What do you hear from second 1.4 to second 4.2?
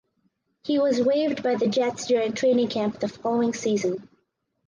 by the Jets during training camp the following season.